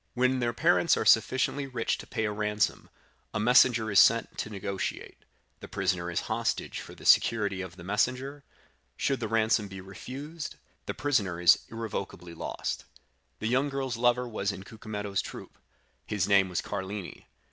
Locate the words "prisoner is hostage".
5.67-6.79